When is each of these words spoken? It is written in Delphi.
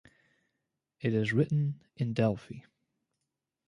It 0.99 1.13
is 1.13 1.31
written 1.31 1.79
in 1.95 2.13
Delphi. 2.15 2.61